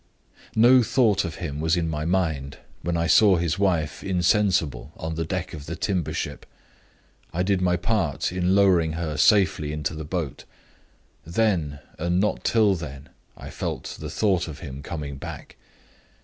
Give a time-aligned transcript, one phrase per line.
[0.55, 5.13] "No thought of him was in my mind, when I saw his wife insensible on
[5.13, 6.47] the deck of the timber ship.
[7.31, 10.45] I did my part in lowering her safely into the boat.
[11.23, 15.55] Then, and not till then, I felt the thought of him coming back.